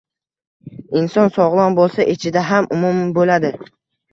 [1.01, 3.57] Inson sog‘lom bo‘lsa, ishida ham unum bo‘ladi